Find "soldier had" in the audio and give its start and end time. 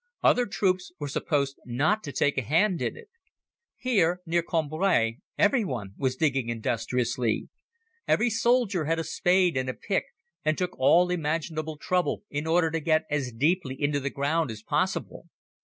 8.31-8.97